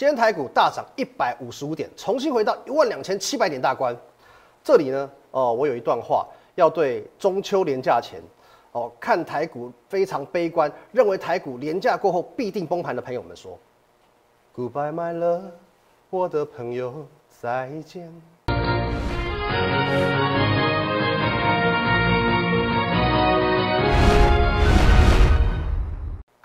[0.00, 3.94] 今天台股大涨一百五十五点，重新回到一万两千七百点大关。
[4.64, 8.18] 这里呢，哦，我有一段话要对中秋连假前，
[8.72, 13.58] 哦，看台股非常悲观，认为台股廉价过后必定崩盘的朋友们说
[14.56, 15.42] ：Goodbye my love，
[16.08, 18.10] 我的朋友再见。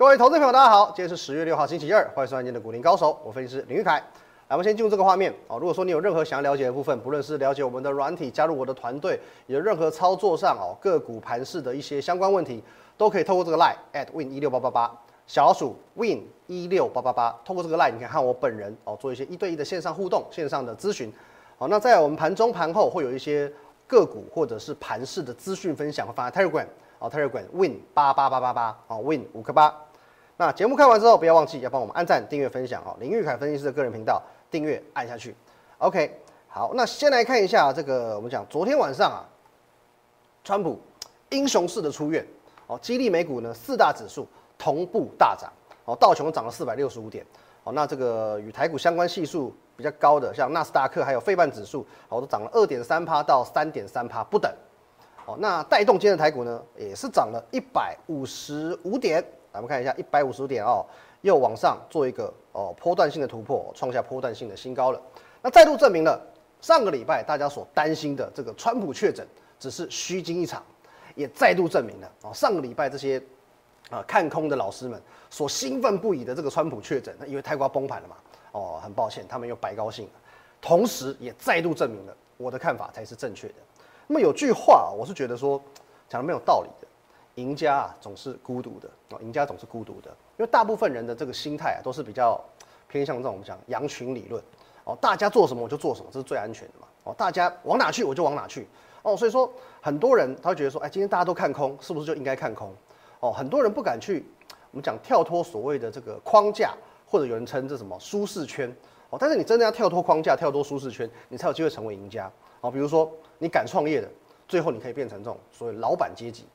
[0.05, 3.93] 各位投资朋友，大家好，今天是十月六号星期二，欢迎收看今天的股林高手，我分析师林玉凯。
[4.49, 5.57] 来，我们先进入这个画面哦。
[5.57, 12.63] 如果说你有任何想要了解的部分，不论是了解我们的软体，加入我的团队，有任何操作上哦个股盘势的一些相关问题，
[12.95, 14.95] 都可以透过这个 line at win 一六八八八
[15.25, 21.11] 小老鼠 win 一六八八八，透过这个 line 你可以和我本人哦做一些一对一的线上互动、线上的咨询。
[21.57, 23.51] 好，那在我们盘中盘后会有一些
[23.87, 26.67] 个股或者是盘势的资讯分享，会放在 Telegram
[26.99, 29.75] 哦 Telegram win 八八八八八哦 win 五个八。
[30.37, 32.93] 那节目看完之后，不要忘记要帮我们按赞、订阅、分享哦。
[32.99, 35.33] 林玉凯分析师的个人频道，订阅按下去。
[35.77, 39.23] OK，好，那先来看一下这个，我们讲昨天晚上啊，
[40.43, 40.77] 川普
[41.29, 42.25] 英雄式的出院
[42.67, 45.49] 哦，激励美股呢四大指数同步大涨
[45.85, 47.25] 哦，道琼涨了四百六十五点
[47.63, 54.53] 哦，那这个与台股相关系数比较高的，像纳斯达克还有费半指数哦，都涨了二点三趴到三点三趴不等
[55.25, 55.37] 哦。
[55.39, 59.23] 那带动今天的台股呢，也是涨了一百五十五点。
[59.55, 60.85] 咱们看一下一百五十点哦，
[61.21, 65.01] 又往上做一个哦波段性的突破，创下波段性的新高了。
[65.41, 66.21] 那再度证明了
[66.59, 69.25] 上个礼拜大家所担心的这个川普确诊
[69.57, 70.61] 只是虚惊一场，
[71.15, 73.17] 也再度证明了哦上个礼拜这些
[73.89, 78.15] 啊看空的老师们所兴奋不已的这个川普确诊，那因为泰国崩盘了嘛，
[78.51, 80.11] 哦很抱歉他们又白高兴了。
[80.59, 83.55] 同时也再度证明了我的看法才是正确的。
[84.05, 85.61] 那么有句话我是觉得说
[86.09, 86.84] 讲的没有道理的。
[87.35, 89.19] 赢家啊，总是孤独的啊。
[89.21, 92.39] 赢家总是孤独的，因为大部分人的这个心态啊，都是比较
[92.87, 94.41] 偏向这种我们讲羊群理论
[94.83, 94.97] 哦。
[94.99, 97.15] 大家做什么我就做什么，这是最安全的嘛哦。
[97.17, 98.67] 大家往哪去我就往哪去
[99.03, 99.15] 哦。
[99.15, 102.73] 所以说，很多人他会觉得说，哎，今天大家都看空，是不是就应该看空
[103.19, 103.31] 哦？
[103.31, 104.25] 很多人不敢去
[104.71, 106.73] 我们讲跳脱所谓的这个框架，
[107.05, 108.73] 或者有人称这什么舒适圈
[109.09, 109.17] 哦。
[109.19, 112.31] 但是你真的要跳脱框架，跳脱舒适圈，你才有机会成为赢家
[112.61, 112.71] 哦。
[112.71, 114.09] 比如说你敢创业的，
[114.47, 116.45] 最后你可以变成这种所谓老板阶级。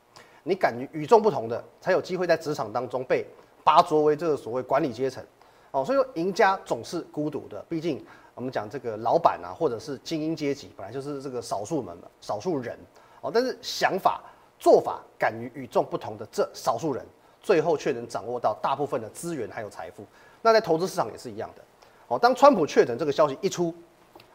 [0.42, 3.26] 你敢于与众不同的，才有机会在职场当中被
[3.62, 5.22] 拔擢为这个所谓管理阶层，
[5.70, 7.62] 哦，所以说赢家总是孤独的。
[7.68, 12.78] 毕竟我们讲这个老板啊，或者是精英阶级，本来就是这个少数们、少数人，
[13.20, 14.22] 哦，但是想法、
[14.58, 17.04] 做法敢于与众不同的这少数人，
[17.42, 20.04] 最后却能掌握到大部分的资源还有财富。
[20.40, 21.62] 那在投资市场也是一样的，
[22.08, 23.74] 哦，当川普确诊这个消息一出，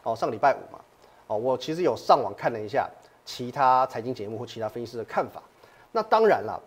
[0.04, 0.80] 哦，上礼拜五嘛，
[1.26, 2.88] 哦，我其实有上网看了一下
[3.24, 5.42] 其他财经节目或其他分析师的看法。
[5.96, 6.62] 那当然了，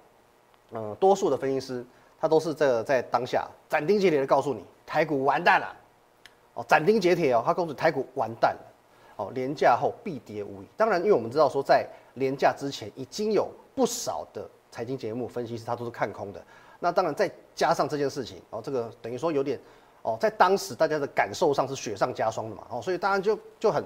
[0.72, 1.86] 嗯，多数的分析师
[2.20, 5.76] 他都是这在当下斩钉截铁的告诉你，台股完蛋了，
[6.56, 8.62] 哦，斩钉截铁哦，他告诉台股完蛋了，
[9.18, 10.66] 哦，廉价后必跌无疑。
[10.76, 16.44] 当然，因为我们知道说在廉价之前已经有不少的财经节目分析师他都是看空的。
[16.80, 19.60] 那当然再加上这件事情，哦，这个等于说有点，
[20.02, 23.84] 哦，在当时大家的感受上是雪上加霜的嘛，哦，所以当然就就很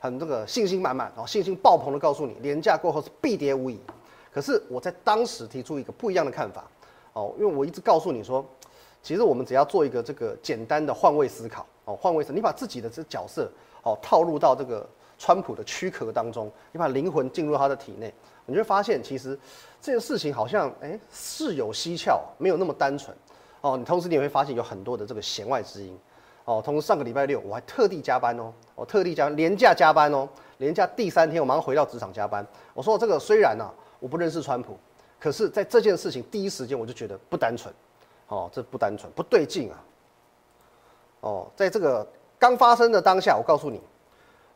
[0.00, 3.78] 很这个信心满满，哦，信心爆棚的告诉你，廉价过后是必跌无疑。
[4.32, 6.64] 可是我在当时提出一个不一样的看法，
[7.12, 8.42] 哦，因为我一直告诉你说，
[9.02, 13.50] 其实我们只要做一个这个简单的换位思考，哦，换位思，你把自己的这角色，
[13.82, 14.88] 哦，套入到这个
[15.18, 18.10] 川普的躯壳当中，你把灵魂进入他的体内，
[18.46, 19.38] 你会发现其实
[19.82, 23.14] 这件事情好像哎事有蹊跷，没有那么单纯，
[23.60, 25.94] 哦，你同时你也会发现有很多的这个弦外之音，
[26.46, 30.26] 哦，同时上个礼拜六我还特地加班哦，我特地加连假加班哦，
[30.56, 33.70] 连假第三天我马上回到职场加班，我说这个虽然呢。
[34.02, 34.76] 我不认识川普，
[35.20, 37.72] 可是，在这件事情第一时间我就觉得不单纯，
[38.26, 39.84] 哦，这不单纯，不对劲啊！
[41.20, 42.04] 哦，在这个
[42.36, 43.80] 刚发生的当下，我告诉你，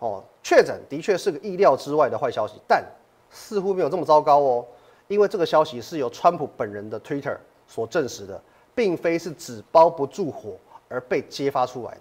[0.01, 2.85] 哦，确诊的确是个意料之外的坏消息，但
[3.31, 4.67] 似乎没有这么糟糕哦，
[5.07, 7.37] 因为这个消息是由川普本人的 Twitter
[7.69, 8.43] 所证实的，
[8.75, 10.57] 并非是纸包不住火
[10.89, 12.01] 而被揭发出来的，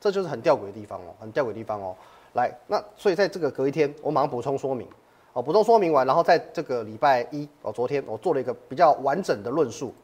[0.00, 1.94] 这就是很吊诡的地方哦，很吊诡的地方哦。
[2.32, 4.88] 来，那所以在这个隔一天，我马上补充说明。
[5.32, 9.94] 哦，补充说明完，然后在这个礼拜一哦，昨天我做了一个比较完整的论述。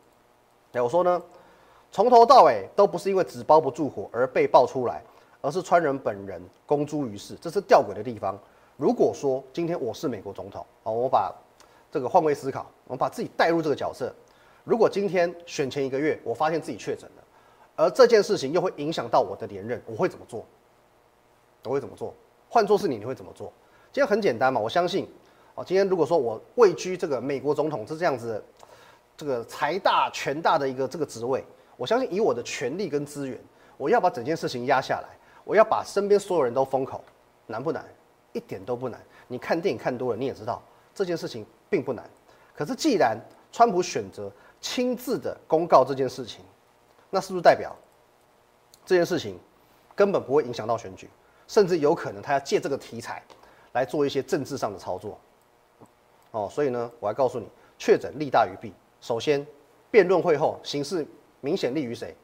[0.73, 1.21] 哎，我说呢，
[1.91, 5.03] 从头到尾都不是因为纸包不住火而被爆出来，
[5.41, 8.39] 而是川人本人公诸于世，这是吊诡的地方。
[8.77, 11.35] 如果说今天我是美国总统，哦，我把
[11.91, 14.15] 这个换位思考，我把自己带入这个角色。
[14.63, 17.25] 如果今天选前一个月我发现自己确诊了，
[17.75, 20.45] 而这件事情又会影响到我的连任，我会怎么做？
[21.65, 22.15] 我会怎么做？
[22.49, 23.53] 换做是你，你会怎么做？
[23.97, 25.09] 今天很简单嘛，我相信，
[25.55, 28.45] 哦，今天如果说我位居这个美国总统是这样子，
[29.17, 31.43] 这个财大权大的一个这个职位，
[31.79, 33.41] 我相信以我的权力跟资源，
[33.79, 35.09] 我要把整件事情压下来，
[35.45, 37.03] 我要把身边所有人都封口，
[37.47, 37.83] 难不难？
[38.35, 39.01] 一点都不难。
[39.29, 40.63] 你看电影看多了，你也知道
[40.95, 42.05] 这件事情并不难。
[42.55, 43.19] 可是既然
[43.51, 46.45] 川普选择亲自的公告这件事情，
[47.09, 47.75] 那是不是代表
[48.85, 49.39] 这件事情
[49.95, 51.09] 根本不会影响到选举，
[51.49, 53.23] 甚至有可能他要借这个题材
[53.77, 55.19] 来做一些政治上的操作？
[56.31, 57.47] 哦，所以呢，我还告诉你，
[57.77, 58.73] 确诊利大于弊。
[59.03, 59.47] 首先，
[59.91, 61.07] 辩论会后形势
[61.43, 62.15] 明显利于谁？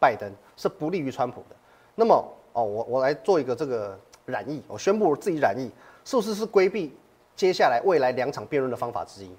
[0.00, 1.56] 拜登是不利于川普的。
[1.94, 2.14] 那么，
[2.54, 5.70] 哦，我我来做一个这个染疫，我宣布自己染疫，
[6.02, 6.96] 是不是是规避
[7.36, 9.30] 接下来未来两场辩论的方法之一？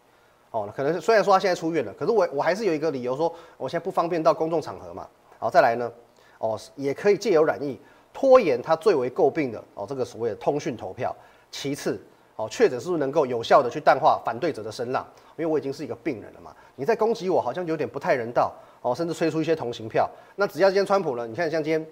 [0.51, 5.07] 哦，可能虽然说他现在出院了，可是我我还是有一个理由说，我现在不方便到公众场合嘛。
[5.39, 5.91] 好，再来呢，
[6.37, 7.79] 哦，也可以借由染疫
[8.13, 11.15] 拖延他最为诟病的哦这个所谓的通讯投票。
[11.53, 12.01] 其次。
[12.35, 15.05] 哦，确诊是不是能够有效的去淡化反对者的声浪？
[15.37, 18.51] 因为我已经是一个病人了嘛，你在攻击我，好像有点不太人道
[18.81, 20.09] 哦，甚至吹出一些同情票。
[20.35, 21.27] 那只要今天川普呢？
[21.27, 21.87] 你看像今天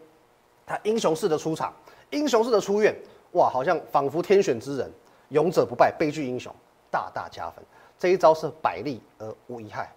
[0.66, 1.72] 他英雄式的出场，
[2.10, 2.92] 英雄式的出院，
[3.34, 4.92] 哇，好像仿佛天选之人，
[5.30, 6.52] 勇者不败，悲剧英雄，
[6.90, 7.64] 大大加分。
[8.00, 9.94] 这一招是百利而无一害，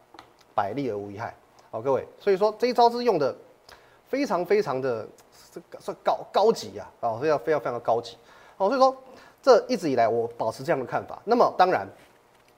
[0.55, 1.35] 百利而无一害。
[1.71, 3.35] 好，各位，所以说这一招是用的
[4.07, 5.09] 非常非常的
[5.51, 8.19] 这个算高高级呀，啊，非常非常非常的高级。
[8.59, 8.95] 好，所以说。
[9.45, 11.21] 这一直以来我保持这样的看法。
[11.23, 11.87] 那么当然，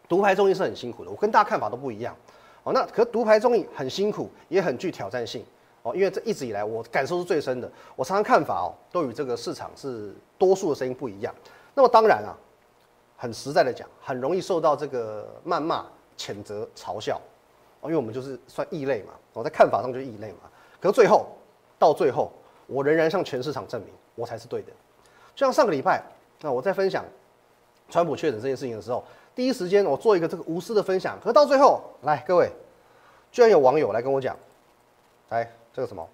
[0.09, 2.15] 独排众议是很辛苦的，我跟大家看法都不一样。
[2.62, 5.44] 哦，那可独排众议很辛苦，也很具挑战性。
[5.83, 7.69] 哦，因为这一直以来我感受是最深的。
[7.97, 11.35] 我常常看法哦，都与这个市场是多数的声音不一样。
[11.75, 12.31] 那么当然啊，
[13.17, 15.85] 很实在的讲，很容易受到这个谩骂、
[16.17, 17.21] 谴责、嘲笑。
[17.81, 20.49] 哦，因为我们就是算异类嘛，我在看法上就是异类嘛。
[20.81, 21.27] 可是最后，
[21.81, 22.31] 到最后，
[22.69, 24.69] 我仍然向全市场证明，我才是对的。
[25.35, 26.00] 就像上个礼拜。
[26.41, 27.05] 那我在分享
[27.88, 29.03] 川普确诊这件事情的时候，
[29.35, 32.50] 第一时间我做一个这个无私的分享，可到最后来各位，
[33.31, 34.37] 居然有网友来跟我讲，
[35.29, 36.06] 来这个什么，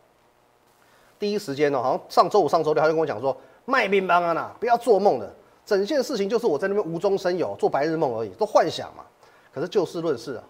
[1.18, 5.34] 第一时间呢，好像上周五、上周六他就跟我讲说，卖乒乓啊呐，不要做梦的，
[5.64, 9.04] 整件事情就是我在那边无中生有，做白日梦而已，都幻想嘛。
[9.52, 10.44] 可是就事论事啊，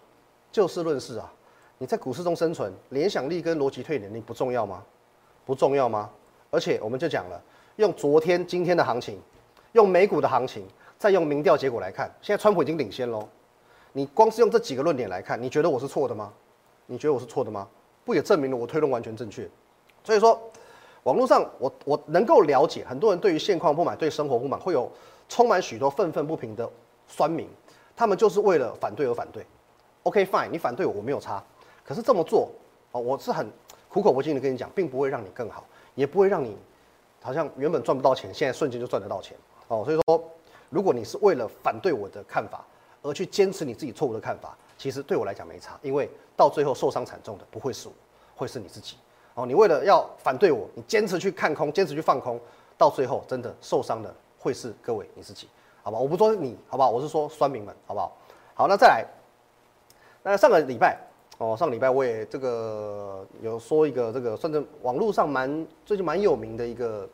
[0.51, 1.31] 就事论事啊，
[1.77, 4.83] 你在股市中生存，联想力跟逻辑推理能力不重要吗？
[5.45, 6.09] 不重要吗？
[6.51, 7.41] 而且我们就讲了，
[7.77, 9.19] 用昨天、今天的行情。
[9.73, 10.65] 用美股的行情，
[10.97, 13.27] 再用民调结果来看，现在川普已经领先喽。
[13.91, 16.31] 你光是用这几个论点来看，你觉得我是错的吗？
[16.85, 17.67] 你觉得我是错的吗？
[18.05, 19.49] 不也证明了我推论完全正确？
[20.03, 20.39] 所以说，
[21.03, 24.91] 网络上我我能够了解，很多人对于现况不满，对生活不满，会有
[25.27, 26.69] 充满许多愤愤不平的
[27.07, 27.47] 酸民，
[27.95, 29.43] 他们就是为了反对而反对。
[30.03, 31.43] OK fine，你反对我，我没有差。
[31.83, 32.51] 可是这么做，
[32.91, 33.47] 哦，我是很
[33.89, 35.65] 苦口婆心的跟你讲，并不会让你更好，
[35.95, 36.55] 也不会让你
[37.21, 39.35] 好像原本赚不到钱，现在瞬间就赚得到钱。
[39.67, 40.23] 哦，所以说，
[40.69, 42.65] 如果你是为了反对我的看法
[43.01, 47.93] 而去坚持你自己错误的看法，其实对我来讲没差，因为到最后受伤惨重的不会是我，
[48.35, 48.97] 会是你自己。
[49.35, 52.39] 哦，你为了要反对我，你坚持去看空，坚持去放空，
[52.77, 55.47] 到最后真的受伤的会是各位你自己，
[55.81, 55.97] 好吧？
[55.97, 56.89] 我不说你，好不好？
[56.89, 58.15] 我是说酸民们，好不好？
[58.53, 59.05] 好，那再来，
[60.21, 60.99] 那上个礼拜，
[61.39, 67.07] 哦，上个礼拜我也这个有说一个这个，算是网络上蛮最近蛮有名的一个。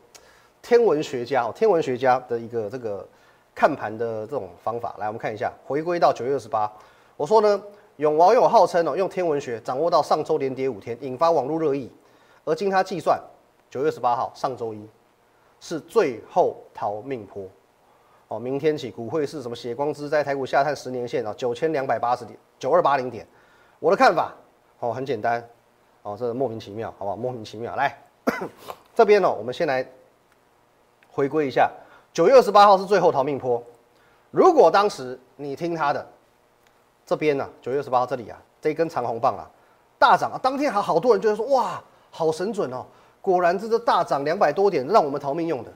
[0.62, 3.06] 天文学家哦，天文学家的一个这个
[3.54, 6.70] 看盘的这种方法，来我们看一下，回归到九月二十八，
[7.16, 7.62] 我说呢，
[7.96, 11.90] 有网友号称哦，用天文学掌握到上周连跌五天，引发网络热议，
[12.44, 13.20] 而经他计算，
[13.68, 14.88] 九月二十八号上周一
[15.60, 17.44] 是最后逃命坡，
[18.28, 23.26] 哦，明天起股会是什么血光之灾，台股下探十年线啊，九千两百八十点，九二八零点，
[23.78, 24.32] 我的看法
[24.78, 25.46] 哦很简单，
[26.02, 27.16] 哦，这莫名其妙，好不好？
[27.16, 27.98] 莫名其妙，来
[28.94, 29.86] 这边呢，我们先来。
[31.12, 31.70] 回归一下，
[32.12, 33.62] 九月二十八号是最后逃命坡。
[34.30, 36.06] 如果当时你听他的，
[37.04, 39.50] 这边呢，九月二十八号这里啊，这一根长红棒啊，
[39.98, 42.86] 大涨啊，当天还好多人觉得说哇，好神准哦，
[43.20, 45.72] 果然这个大涨两百多点，让我们逃命用的。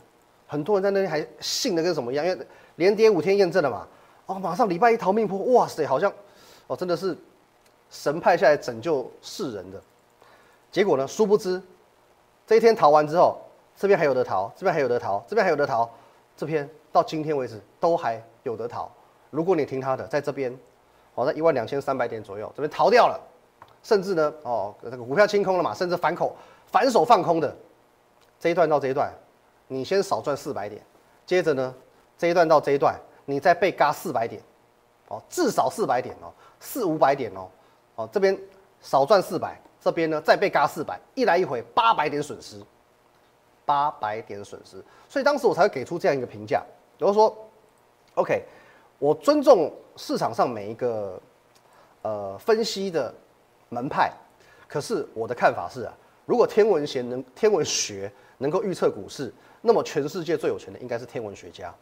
[0.47, 3.87] 很多人在那边还信的跟什么一样，因为连跌五天验证了嘛。
[4.27, 6.13] 哦，马上礼拜一逃命坡，哇塞，好像
[6.69, 7.17] 哦真的是
[7.91, 9.83] 神派下来拯救世人的。
[10.71, 11.61] 结果呢，殊不知
[12.47, 13.41] 这一天逃完之后。
[13.77, 15.91] 这边还有得逃，这边还有得逃，这边还有得逃，
[16.37, 18.91] 这边到今天为止都还有得逃。
[19.31, 20.57] 如果你听他的，在这边，
[21.15, 23.21] 哦，在一万两千三百点左右，这边逃掉了，
[23.83, 27.55] 甚至呢，哦，那个股票清空了嘛，甚至反口反手放空的，
[28.39, 29.13] 这一段到这一段，
[29.67, 30.81] 你先少赚四百点，
[31.27, 31.75] 接着呢，
[32.17, 34.41] 这一段到这一段，你再被嘎四百点，
[35.09, 37.49] 哦，至少四百点哦，四五百点哦，
[37.97, 38.39] 哦，这边
[38.81, 42.63] 少赚四百，这边呢再被嘎四百，一来一回八百点损失。
[43.67, 46.63] 八百点的损失，所以当时我才会给出这样一个评价，
[46.99, 47.37] 比如说
[48.15, 48.43] ，OK，
[48.99, 51.21] 我尊重市场上每一个
[52.03, 53.15] 呃分析的
[53.69, 54.13] 门派，
[54.69, 55.93] 可是我的看法是啊，
[56.27, 61.75] 如果天文学能天文学能够预测股市，那么全世界最有钱的应该是天文学家。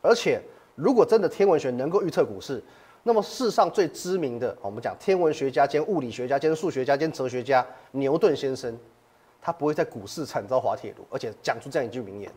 [0.00, 0.40] 而且，
[0.76, 2.62] 如果真的天文学能够预测股市，
[3.02, 8.78] 那么世上最知名的，我们讲天文学家兼物理学家兼数学家兼哲学家牛顿先生，
[9.40, 12.30] 他不会在股市惨遭滑铁卢，而且讲出这样一句名言：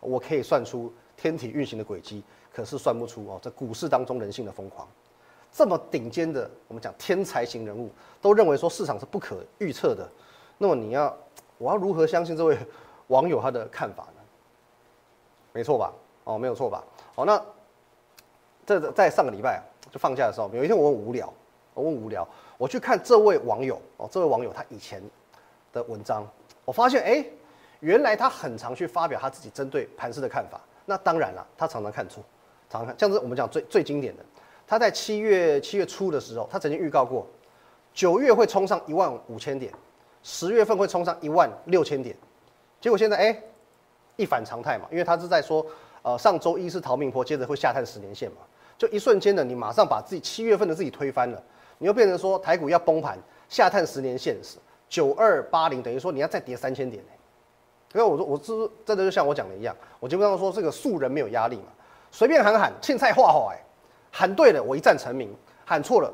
[0.00, 2.22] 我可以算出天体运行的轨迹，
[2.52, 4.86] 可是算不出哦，在股市当中人性的疯狂。
[5.52, 7.88] 这么顶尖的，我们讲天才型人物，
[8.20, 10.08] 都认为说市场是不可预测的。
[10.58, 11.16] 那么你要，
[11.58, 12.58] 我要如何相信这位
[13.06, 14.20] 网友他的看法呢？
[15.52, 15.92] 没错吧？
[16.24, 16.84] 哦，没有错吧？
[17.14, 17.40] 哦，那
[18.66, 21.32] 这在上个礼拜就放假的时候，有一天我很无聊，
[21.74, 22.26] 我很无聊，
[22.58, 25.00] 我去看这位网友哦，这位网友他以前
[25.74, 26.26] 的文章，
[26.64, 27.22] 我发现哎，
[27.80, 30.60] 原来他很常去发表他自己针对盘势的看法。
[30.86, 32.22] 那当然了，他常常看错，
[32.70, 34.24] 常常看，像是我们讲最最经典的。
[34.66, 37.26] 他在七月七月初的时候，他曾经预告过，
[37.92, 39.72] 九月会冲上一万五千点，
[40.22, 42.16] 十月份会冲上一万六千点，
[42.80, 43.42] 结果现在哎，
[44.16, 45.66] 一反常态嘛，因为他是在说，
[46.02, 48.38] 呃，上周一是逃命坡，接着会下探十年线嘛，
[48.78, 51.42] 就一瞬间的，你马上把自己七月份的自己推翻了，
[51.78, 54.58] 你又变成说台股要崩盘，下探十年线时
[54.94, 57.02] 九二八零，等于说你要再跌三千点。
[57.94, 61.64] 因为我说我是真的就像我讲的一样，我基本上说这个素人没有压力嘛，
[62.12, 63.58] 随便喊喊，欠菜画画哎。
[64.12, 65.30] 喊对了，我一战成名；
[65.64, 66.08] 喊错了，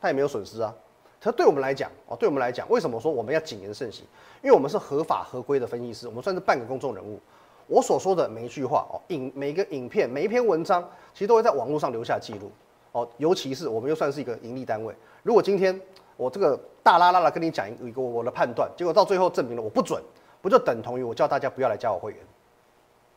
[0.00, 0.74] 他也没有损失啊。
[1.22, 4.04] 可对我们来讲，哦，对我们来讲，为什么说我们要谨言慎行？
[4.42, 7.20] 因为我们是合法合规的分析师，我们算是半个公众人物。
[7.68, 10.82] 我所说的每一句话，哦，影每一个影片、每一篇文章，
[11.14, 12.50] 其实都会在网络上留下记录。
[12.90, 15.80] 哦，尤其是我们又算是一个盈利单位，如果今天
[16.20, 20.02] 我这个大拉拉的跟你讲一个我的判断，结果到最后证明了我不准，
[20.42, 22.20] 不就等同于我叫大家不要来加我会员？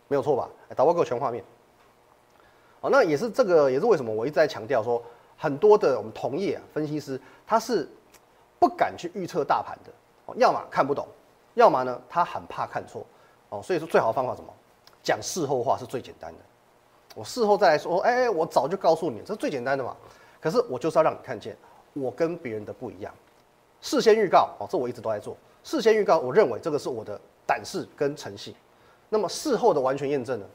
[0.08, 0.48] 没有错吧？
[0.74, 1.44] 导播给我全画面。
[2.80, 5.04] 哦，那也是这个，也是为什么我一直在强调说，
[5.38, 7.90] 很多的我们同业分析师他是
[8.58, 9.92] 不敢去预测大盘的，
[10.28, 11.06] 哦，要么看不懂，
[11.56, 13.06] 要么呢他很怕看错，
[13.50, 14.48] 哦，所以说最好的方法什么？
[15.02, 16.40] 讲事后话是最简单的，
[17.16, 19.94] 我事后再来说，哎，我早就告诉你，这是最简单的嘛。
[20.40, 21.58] 可是我就是要让你看见
[21.94, 23.14] 我跟别人的不一样，
[23.82, 28.54] 事先预告，哦，这我一直都在做，事先预告，我认为这个是我的胆识跟诚信。
[29.10, 30.46] 那么事后的完全验证呢，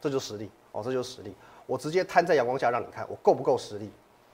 [0.00, 0.50] 这就是实力。
[0.72, 1.34] 哦，这就是实力。
[1.66, 3.90] 我直接摊在阳光下让你看，我够不够实力？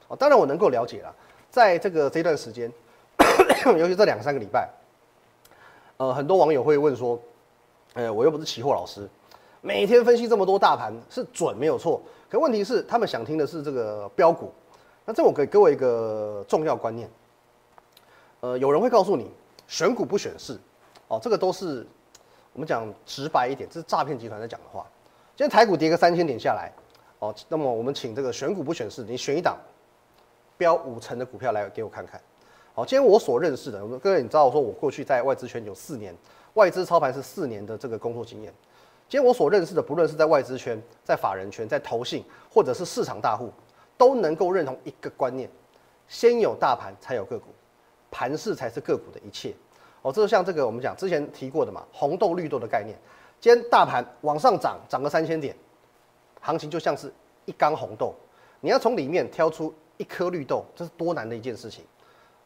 [0.08, 1.14] 哦，当然我能够了解了。
[1.50, 2.72] 在这个这段时间，
[3.76, 4.68] 尤其这两三个礼拜，
[5.96, 7.18] 呃，很多网友会问说，
[7.94, 9.08] 呃，我又不是期货老师，
[9.60, 14.52] 每天分析这么多大盘是准没有错，可问题是他们想听的是这个标股。
[15.09, 17.09] 那这我给各位一个重要观念，
[18.41, 19.31] 呃，有人会告诉你
[19.67, 20.61] 选股不选市，
[21.09, 21.87] 哦，这个都是
[22.53, 24.87] 我们讲直白一点，这是诈骗集团在讲的话。
[25.35, 26.71] 今天台股跌个三千点下来，
[27.21, 29.57] 哦，那么我们请这个选股不选市，你选一档
[30.59, 32.21] 标五成的股票来给我看看。
[32.75, 36.15] 好，今天我所认识的，各位你知道，我说我过去在外资圈有四年，
[36.53, 38.53] 外资操盘是四年的这个工作经验。
[39.09, 42.23] 今天我所认识的，不论是在外资圈、在法人圈、在投信，
[42.53, 43.50] 或者是市场大户，
[43.99, 45.50] 都能够认同一个观念：
[46.07, 47.49] 先有大盘才有个股，
[48.11, 49.52] 盘势才是个股的一切。
[50.00, 52.97] 哦，这就像这个我们讲之前提过的嘛，红豆绿豆的概念。
[53.40, 55.55] 今天大盘往上涨，涨个三千点，
[56.40, 57.12] 行情就像是
[57.45, 58.14] 一缸红豆，
[58.61, 61.85] 你要从里面挑出一颗绿豆，这是多难的一件事情。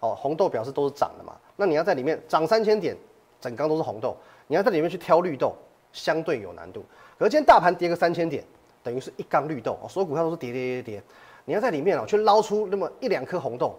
[0.00, 2.96] 哦，红豆表示都是涨的嘛，那你要在里面涨三千点，
[3.40, 4.16] 整缸都是红豆，
[4.48, 5.54] 你要在里面去挑绿豆，
[5.92, 6.84] 相对有难度。
[7.18, 8.42] 而今天大盘跌个三千点，
[8.82, 11.02] 等于是一缸绿豆，所有股票都是跌跌跌跌，
[11.44, 13.74] 你要在里面哦去捞出那么一两颗红豆，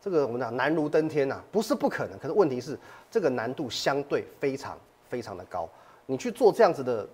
[0.00, 2.78] 这个我们讲难如登天呐，不是不可能，可是问题是
[3.10, 5.68] 这个难度相对非常非常的高。
[6.06, 7.06] 你去做这样子的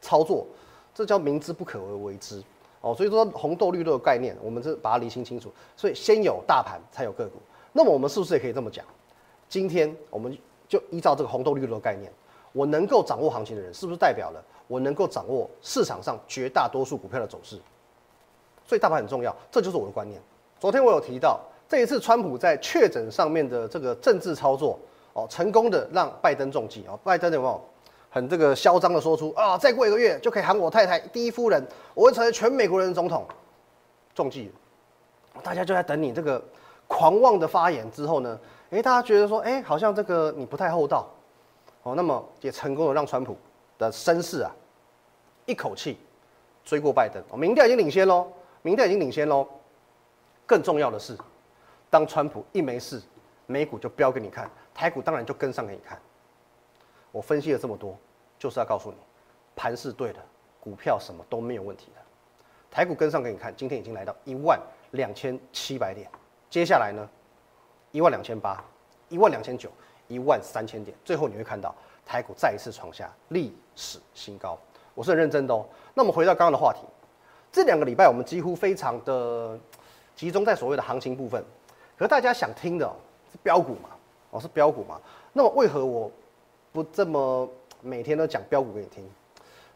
[0.00, 0.46] 操作，
[0.94, 2.42] 这叫明知不可而为之
[2.80, 2.94] 哦。
[2.94, 5.52] 所以说红豆绿豆的概念，我们是把它理清清楚。
[5.76, 7.38] 所以先有大盘才有个股。
[7.72, 8.84] 那么我们是不是也可以这么讲？
[9.48, 12.10] 今天我们就依照这个红豆绿豆的概念，
[12.52, 17.58] 我能够掌握行情的人，是不是代表了我能够掌握市场上绝大多数股票的走势？
[18.66, 20.20] 所以大盘很重要，这就是我的观念。
[20.58, 24.78] 昨天我有提到，这一次川普在确诊上面的这个政治操作
[25.12, 27.60] 哦，成功的让拜登中计哦，拜登有没有？
[28.10, 31.60] 很这个嚣张的说出啊，再过一个月就可以喊我太太第一夫人，
[31.94, 33.26] 我会成为全美国人的总统，
[34.14, 34.52] 中计。
[35.42, 36.40] 大家就在等你这个
[36.86, 38.38] 狂妄的发言之后呢，
[38.70, 41.10] 哎，大家觉得说，哎，好像这个你不太厚道，
[41.82, 43.36] 哦，那么也成功的让川普
[43.78, 44.50] 的声势啊，
[45.44, 45.98] 一口气
[46.64, 48.28] 追过拜登，哦，民调已经领先喽，
[48.64, 49.46] 民调已经领先喽。
[50.46, 51.14] 更重要的是，
[51.90, 53.02] 当川普一没事，
[53.44, 56.00] 美股就飙给你看，台股当然就跟上给你看。
[57.12, 57.94] 我分析了这么多，
[58.38, 58.96] 就是要告诉你，
[59.54, 60.20] 盘是对的，
[60.60, 62.00] 股票什么都没有问题的。
[62.70, 64.58] 台股跟上给你看，今天已经来到一万
[64.92, 66.10] 两千七百点，
[66.48, 67.06] 接下来呢，
[67.92, 68.64] 一万两千八，
[69.10, 69.70] 一万两千九，
[70.08, 71.74] 一万三千点，最后你会看到
[72.06, 74.58] 台股再一次创下历史新高。
[74.94, 75.66] 我是很认真的哦。
[75.92, 76.80] 那我们回到刚刚的话题，
[77.54, 79.56] 这两个礼拜我们几乎非常的
[80.16, 81.40] 集中在所谓的行情部分，
[81.96, 82.96] 可是大家想听的哦
[83.30, 83.90] 是标股嘛？
[84.32, 85.00] 哦，是标股嘛？
[85.32, 86.10] 那么为何我
[86.72, 87.48] 不这么
[87.80, 89.08] 每天都讲标股给你听？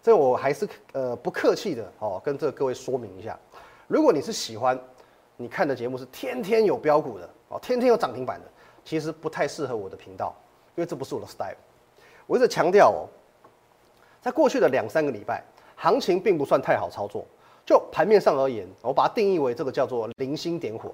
[0.03, 3.39] 这我还是呃不客气的哦，跟这各位说明一下，
[3.87, 4.77] 如果你是喜欢
[5.37, 8.47] 你看的节目是天天有标股的哦，天天有涨停板的，
[8.85, 10.35] 其实不太适合我的频道，
[10.75, 11.55] 因为这不是我的 style。
[12.27, 13.07] 我一直强调哦，
[14.21, 15.45] 在过去的两三个礼拜，
[15.77, 17.25] 行情并不算太好操作。
[17.69, 20.91] 就盘面上而言，我把它定义为这个叫做零星点火，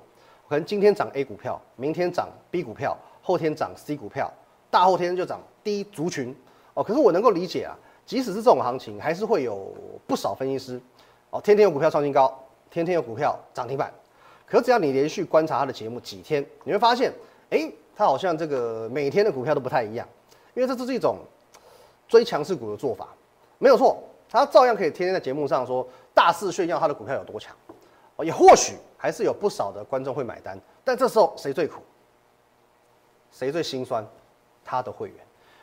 [0.48, 4.28] 可能今天涨 A 股票，明天涨 B 股票，后天涨 C 股票，
[4.72, 6.34] 大后天就涨 D 族群
[6.74, 6.82] 哦。
[6.82, 7.78] 可是我能够理解啊。
[8.04, 9.72] 即使是这种行情，还是会有
[10.04, 10.80] 不少分析师
[11.30, 12.36] 哦，天天有股票创新高，
[12.72, 13.94] 天天有股票涨停板。
[14.44, 17.12] 可只要你连续观察他的节目几天，你会发现，
[17.50, 20.04] 哎，他好像这个每天的股票都不太一样，
[20.54, 21.18] 因为这只是一种
[22.08, 23.08] 追强势股的做法，
[23.58, 24.02] 没有错，
[24.34, 27.54] 他照样可以天天在节目上说大肆炫耀他的股票有多强，
[28.16, 31.80] 哦，也或许还是有不少的观众会买单，但这时候谁最苦？
[33.30, 34.04] 谁最心酸？
[34.64, 35.16] 他的会员，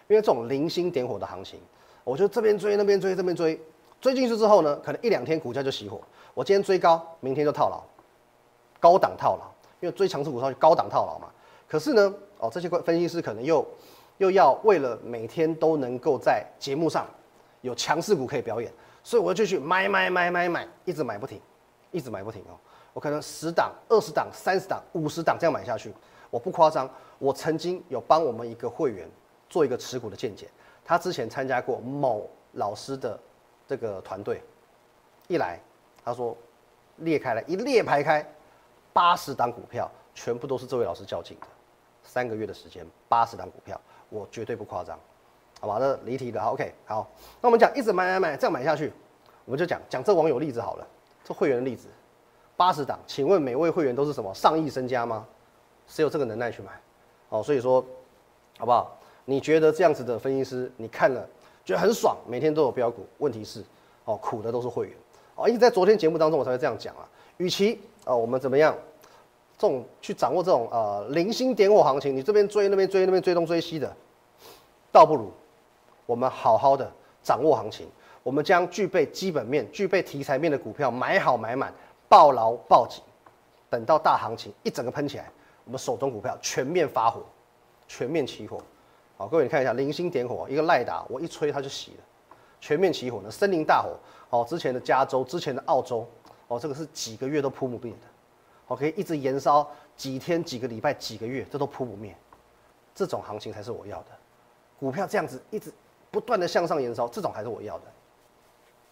[0.07, 1.59] 因为这种零星点火的行情。
[2.05, 3.59] 我就这边追那边追这边追，
[3.99, 5.99] 追进去之后呢，可能一两天股价就熄火。
[6.33, 7.83] 我今天追高，明天就套牢，
[8.79, 9.51] 高档套牢，
[9.81, 11.27] 因为追强势股上去高档套牢嘛。
[11.67, 13.67] 可是呢，哦，这些分析师可能又
[14.19, 17.05] 又要为了每天都能够在节目上
[17.61, 18.71] 有强势股可以表演，
[19.03, 21.41] 所以我就去买买买买买，一直买不停，
[21.91, 22.57] 一直买不停哦。
[22.93, 25.93] 我可能十档、二十档、三十档、五十档这样买下去，
[26.29, 26.89] 我不夸张，
[27.19, 29.09] 我曾经有帮我们一个会员
[29.49, 30.49] 做一个持股的见解。
[30.83, 33.17] 他之前参加过某老师的
[33.67, 34.43] 这个团队，
[35.27, 35.57] 一来
[36.03, 36.35] 他说
[36.97, 38.25] 列开了，一列排开，
[38.91, 41.47] 八十档股票全部都是这位老师较劲的，
[42.03, 44.99] 三个月的时间，八十档股票，我绝对不夸张，
[45.61, 45.77] 好吧？
[45.79, 47.07] 那离题了，OK，好，
[47.39, 48.91] 那我们讲一直买买买，这样买下去，
[49.45, 50.87] 我们就讲讲这网友例子好了，
[51.23, 51.87] 这会员的例子，
[52.57, 55.23] 八十档，请问每位会员都是什么上亿身家吗？
[55.87, 56.71] 谁有这个能耐去买？
[57.29, 57.85] 哦，所以说，
[58.57, 58.97] 好不好？
[59.23, 61.23] 你觉得这样子的分析师，你看了
[61.63, 63.05] 觉得很爽，每天都有标股。
[63.19, 63.63] 问题是，
[64.05, 64.97] 哦，苦的都是会员。
[65.35, 67.07] 哦，因为在昨天节目当中，我才会这样讲啊。
[67.37, 68.75] 与其呃我们怎么样，
[69.57, 73.95] 这种去掌握这种呃零星点火行情，你这边追那边追那边追东追西的，
[74.91, 75.31] 倒不如
[76.11, 76.91] 我们好好的
[77.23, 77.87] 掌握行情。
[78.21, 81.73] 我们将具备基本面、具备题材面的股票买好买满，
[82.09, 83.01] 抱牢抱紧，
[83.69, 85.31] 等到大行情一整个喷起来，
[85.63, 87.23] 我们手中股票全面发火，
[87.87, 88.61] 全面起火。
[89.17, 92.03] 好，各位你看一下，零星点火，一个赖打，我一吹它就熄了，
[92.59, 93.97] 全面起火呢，森林大火。
[94.31, 96.05] 哦，之前的加州，之前的澳洲，
[96.49, 98.07] 哦，这个是几个月都扑不灭的，
[98.67, 102.13] 哦，可以一直延烧几天、几个礼拜、几个月，这都扑不灭。
[102.93, 104.07] 这种行情才是我要的，
[104.77, 105.71] 股票这样子一直
[106.11, 107.85] 不断的向上延烧，这种还是我要的。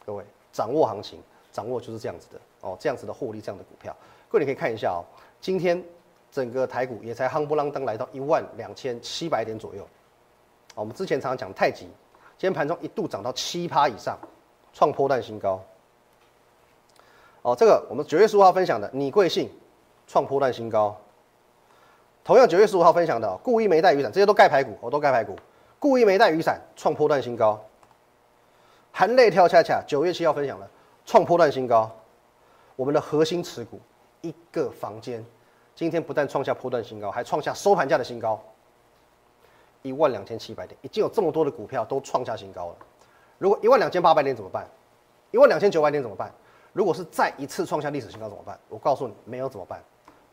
[0.06, 1.20] 各位，掌握行情，
[1.52, 3.96] 掌握就是这样子的，哦，这样子的获利，这样的股票。
[4.30, 5.04] 各位你可以看一下哦，
[5.42, 5.84] 今天
[6.32, 9.86] 整个台股也才夯不啷当来到一万两千七百点左右。
[10.76, 11.86] 我们之前常常讲太极，
[12.38, 14.18] 今天盘中一度涨到七趴以上，
[14.74, 15.62] 创破断新高。
[17.42, 19.50] 哦，这个我们九月十五号分享的你贵姓
[20.08, 20.96] 创破断新高。
[22.24, 25.36] 同样九月十五号分享的故意没带雨伞，这些都盖排骨，我都盖排骨。
[25.80, 27.60] 故意没带雨伞创破段新高。
[28.92, 30.70] 含泪跳恰恰九月七号分享了
[31.06, 31.90] 创破段新高。
[32.76, 33.80] 我们的核心持股
[34.22, 35.26] 一个房间，
[35.76, 38.42] 今天不但创下破段新高，还创下收盘价的新高。
[39.82, 42.76] 一万两千七百点，已经有这么多的股票都创下新高了。
[43.38, 44.68] 如果一万两千八百点怎么办？
[45.32, 46.30] 一万两千九百点怎么办？
[46.74, 48.60] 如果是再一次创下历史新高怎么办？
[48.68, 49.82] 我告诉你，没有怎么办？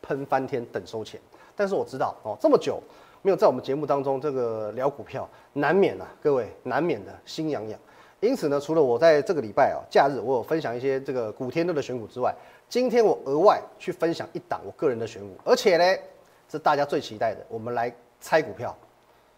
[0.01, 1.21] 喷翻天等收钱。
[1.55, 2.81] 但是我知道哦，这么久
[3.27, 7.77] 没有在我们节目当中这个聊股票，难免啊，各位难免的心痒痒。
[8.21, 12.33] 因此呢，除了我在这个礼拜啊假日我有分享一些这个古天乐的选股之外，
[12.69, 16.01] 今天我额外去分享一档我个人的选股，而且呢
[16.49, 18.73] 是大家最期待的，我们来猜股票。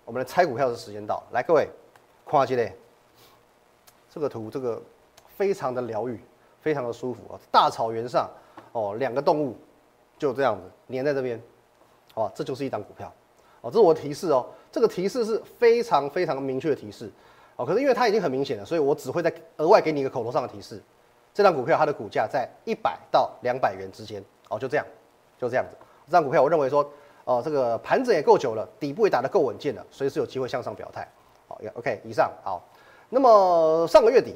[0.06, 1.68] 我们来猜股票的时间到，来各位，
[2.26, 2.72] 跨界嘞，
[4.08, 4.80] 这个图这个
[5.36, 6.20] 非常的疗愈，
[6.62, 7.42] 非常的舒服啊！
[7.52, 8.30] 大草原上
[8.72, 9.58] 哦，两个动物
[10.20, 11.42] 就这样子粘在这边，
[12.14, 13.12] 好吧，这就是一档股票
[13.62, 17.12] 哦，这是我的提示哦，这个提示是非常非常明确的提示
[17.56, 20.82] 哦，可是因为它已经很明显了，所以我只会在额外给你一个口头上的提示，
[21.34, 24.86] 这张股票它的股价在一百到两百元之间哦，就这样，
[25.38, 25.76] 就这样子，
[26.08, 26.90] 这张股票我认为说。
[27.26, 31.08] 哦，这个盘子也够久了，底部也打得够稳健了，随时有机会向上表态。
[31.48, 32.60] 好，OK，以上好。
[33.08, 34.36] 那么上个月底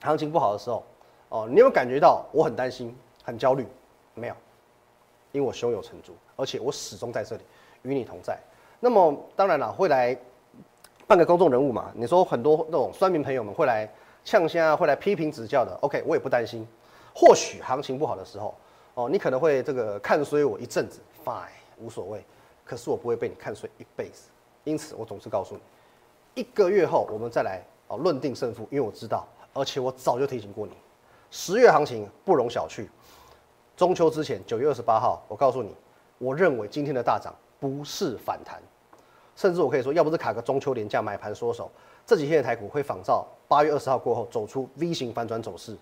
[0.00, 0.82] 行情不好的时候，
[1.28, 3.66] 哦，你有没有感觉到我很担心、很焦虑？
[4.14, 4.34] 没有，
[5.32, 7.42] 因为我胸有成竹，而且我始终在这里
[7.88, 8.38] 与你同在。
[8.78, 10.16] 那么当然了，会来
[11.06, 13.90] 半个公众人物嘛，你说很多那种酸民朋友们会来
[14.24, 16.66] 呛虾，会来批评指教的，OK，我也不担心。
[17.14, 18.54] 或许行情不好的时候，
[18.94, 21.48] 哦，你可能会这个看衰我一阵子，fine，
[21.78, 22.22] 无所谓。
[22.64, 24.28] 可是我不会被你看衰一辈子，
[24.64, 30.74] 因此我总是告诉你，一个月后我们再来哦论定胜负，因为我知道，而且我早就提醒过你，
[31.30, 32.86] 十月行情不容小觑。
[33.76, 35.74] 中秋之前，九月二十八号，我告诉你，
[36.18, 38.60] 我认为今天的大涨不是反弹，
[39.34, 41.70] 甚至我可以说，要不是卡个中秋连假买盘缩手，
[42.06, 45.76] 这几天的台股会仿照八月二十号过后走出 V 型反转走势。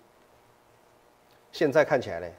[1.51, 2.33] 现在看起来嘞，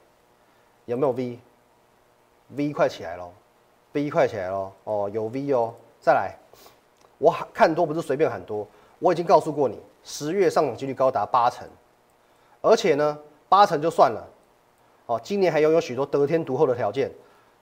[0.85, 3.31] 有没有 V？V 快起来喽
[3.93, 5.73] ，V 快起来喽，哦，有 V 哦。
[5.99, 6.35] 再来，
[7.17, 8.67] 我看多不是随便喊多，
[8.99, 11.67] 我已经告诉过你，十月上涨几率高达八成，
[12.61, 14.25] 而且呢，八成就算了。
[15.07, 17.11] 哦，今年还拥有许多得天独厚的条件。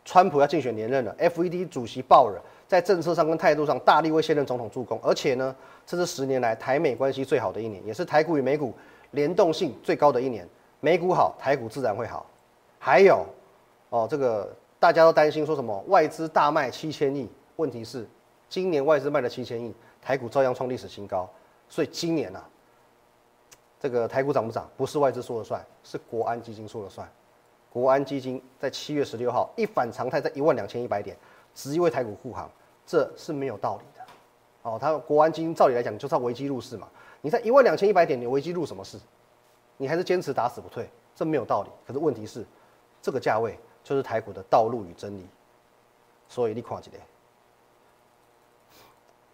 [0.08, 5.54] 川普要竞选连任了，FED 主席鲍尔在政策上跟态度上大力为现任总统助攻，而且呢，
[5.86, 8.74] 这是十年来台美关系最好的一年，也是台股与美股
[9.12, 10.48] 联动性最高的一年。
[10.80, 12.26] 美股好，台股自然会好。
[12.80, 13.26] 还有，
[13.90, 18.08] 哦，这个大家都担心说什么外资大卖七千亿，问题是
[18.48, 21.30] 今年外资卖了七千亿，台股照样创历史新高。
[21.68, 22.42] 所以今年啊，
[23.78, 27.06] 这个台股涨不涨，不是外资说了算，是国安基金说了算。
[27.78, 31.16] 国安基金在七月十六号一反常态，在一万两千一百点，
[31.54, 32.50] 直接为台股护航，
[32.88, 34.04] 这是没有道理的。
[34.64, 36.88] 哦，他国安基金照理来讲就是要危机入市嘛。
[37.22, 38.98] 你在一万两千一百点，你危机入什么事？
[39.78, 41.70] 你还是坚持打死不退，这没有道理。
[41.86, 42.44] 可是问题是，
[43.00, 45.28] 这个价位就是台股的道路与真理。
[46.28, 47.00] 所以你看几点？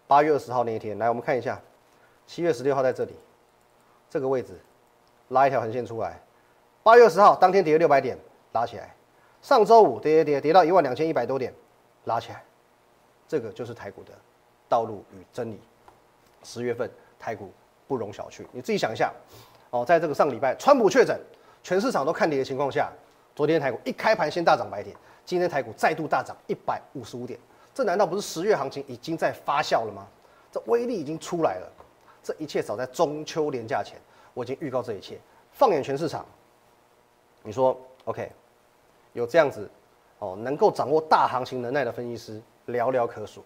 [0.06, 1.58] 八月二十号那一天，来我们看一下，
[2.26, 3.14] 七月十六号在这里，
[4.10, 4.52] 这个位置
[5.28, 6.20] 拉一条横线出来。
[6.82, 8.18] 八月二十号当天跌了六百点。
[8.54, 8.94] 拉起来，
[9.42, 11.52] 上周五跌跌跌跌到一万两千一百多点，
[12.04, 12.42] 拉起来，
[13.28, 14.12] 这个就是台股的
[14.68, 15.60] 道路与真理。
[16.44, 16.88] 十月份
[17.18, 17.52] 台股
[17.88, 19.12] 不容小觑，你自己想一下，
[19.70, 21.20] 哦，在这个上礼拜川普确诊，
[21.62, 22.92] 全市场都看跌的情况下，
[23.34, 27.38] 昨天台股一开盘先大涨百点，今天台股再度大涨一百五十五点，
[27.74, 30.06] 这难道不是十月行情已经在发酵了吗？
[30.52, 31.72] 这威力已经出来了，
[32.22, 33.98] 这一切早在中秋连假前，
[34.32, 35.18] 我已经预告这一切。
[35.50, 36.24] 放眼全市场，
[37.42, 38.30] 你说 OK？
[39.14, 39.68] 有这样子，
[40.18, 43.42] 哦，能够掌握大行情能耐的分析师寥寥可数。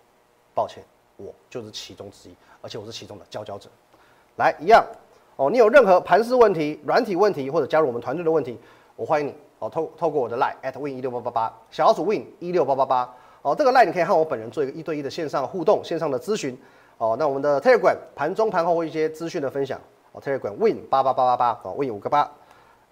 [0.55, 0.83] 抱歉，
[1.17, 3.71] 我就是其中之一，而且我是其中的佼佼者。
[4.39, 4.85] 来，一样，
[5.37, 8.59] 哦，你有任何盘势问题、软体问题，或者加入我们团队的问题，
[8.97, 16.59] 我欢迎你，哦，透透过我的 line at win 一六八八八，小老鼠 win 一六八八八，哦，这个 line 你可以和我本人做一个一对一的线上互动、线上的咨询，
[16.97, 22.29] 哦，那我们的 Telegram 盘中盘后会一些资讯的分享，哦，Telegram win 八八八八八，哦，win 五个八。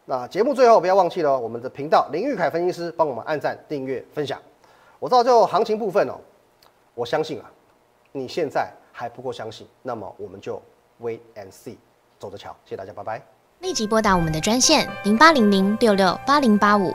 [0.09, 4.41] 那节目最后不要忘记了，我们的频道林玉凯分析师帮我们按赞、订阅、分享。
[5.01, 6.15] 我知道最后行情部分哦，
[6.95, 7.51] 我相信啊，
[8.13, 10.63] 你现在还不够相信，那么我们就
[11.03, 11.75] wait and see，
[12.21, 12.55] 走着瞧。
[12.65, 13.21] 谢谢大家，拜拜。
[13.59, 16.95] 立即拨打我们的专线零八零零六六八零八五